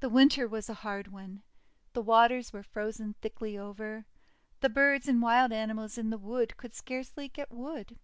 The 0.00 0.08
Winter 0.08 0.48
was 0.48 0.68
a 0.68 0.74
hard 0.74 1.06
one. 1.12 1.44
The 1.92 2.02
waters 2.02 2.52
were 2.52 2.64
frozen 2.64 3.14
thickly 3.22 3.56
over. 3.56 4.04
The 4.62 4.68
birds 4.68 5.06
and 5.06 5.22
wild 5.22 5.52
animals 5.52 5.96
in 5.96 6.10
the 6.10 6.18
wood 6.18 6.56
could 6.56 6.74
scarcely 6.74 7.28
get 7.28 7.50
food. 7.50 7.96